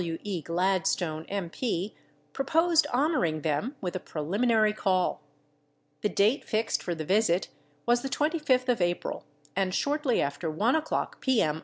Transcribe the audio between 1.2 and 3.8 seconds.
M. P., proposed honoring them